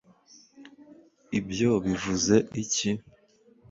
[1.39, 2.89] ibyo bivuze iki